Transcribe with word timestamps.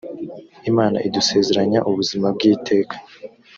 imana 0.69 0.97
idusezeranya 1.07 1.79
ubuzima 1.89 2.27
bw’iteka 2.35 2.95